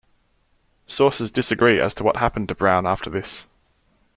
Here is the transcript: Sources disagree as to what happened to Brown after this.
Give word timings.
Sources 0.87 1.31
disagree 1.31 1.79
as 1.79 1.93
to 1.93 2.03
what 2.03 2.15
happened 2.17 2.47
to 2.47 2.55
Brown 2.55 2.87
after 2.87 3.11
this. 3.11 3.45